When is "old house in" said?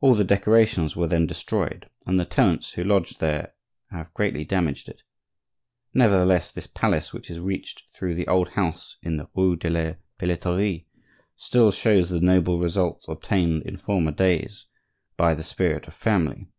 8.26-9.16